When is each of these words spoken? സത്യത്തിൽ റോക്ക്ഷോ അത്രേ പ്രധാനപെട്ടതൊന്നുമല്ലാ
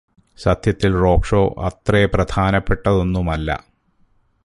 സത്യത്തിൽ 0.39 0.91
റോക്ക്ഷോ 0.95 1.41
അത്രേ 1.59 2.05
പ്രധാനപെട്ടതൊന്നുമല്ലാ 2.05 3.57